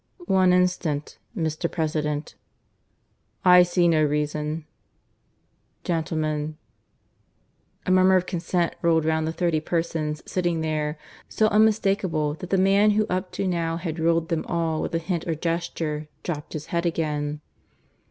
[0.25, 1.71] "One instant, Mr.
[1.71, 2.33] President"
[3.55, 4.65] "I see no reason"
[5.83, 6.57] "Gentlemen"
[7.85, 10.97] A murmur of consent rolled round the thirty persons sitting there,
[11.29, 14.97] so unmistakable that the man who up to now had ruled them all with a
[14.97, 17.39] hint or gesture dropped his head again.